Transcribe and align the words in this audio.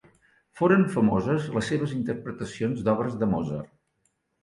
Foren 0.61 0.85
famoses 0.95 1.45
les 1.59 1.71
seves 1.73 1.95
interpretacions 1.99 2.85
d'obres 2.91 3.23
de 3.23 3.33
Mozart. 3.37 3.75